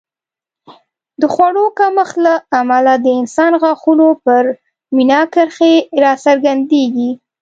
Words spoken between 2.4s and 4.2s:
امله د انسان غاښونو